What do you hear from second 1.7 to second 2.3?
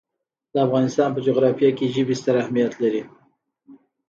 کې ژبې